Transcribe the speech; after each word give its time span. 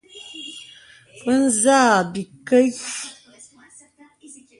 Bə 1.23 1.33
zə 1.61 1.75
àkì 1.95 2.05
bìkəs. 2.13 2.79